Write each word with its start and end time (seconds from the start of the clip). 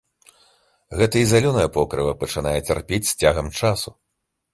Гэта 1.01 1.15
і 1.19 1.27
зялёнае 1.31 1.65
покрыва 1.75 2.13
пачынае 2.21 2.55
цярпець 2.71 3.03
з 3.11 3.13
цягам 3.21 3.47
часу. 3.61 3.89